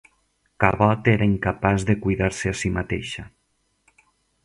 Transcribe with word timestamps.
Cabot 0.63 1.09
era 1.13 1.27
incapaç 1.33 1.87
de 1.91 1.97
cuidar-se 2.07 2.53
a 2.57 2.57
sí 2.65 2.75
mateixa. 2.79 3.31